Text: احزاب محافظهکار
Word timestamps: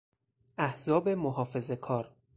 احزاب 0.57 1.07
محافظهکار 1.09 2.15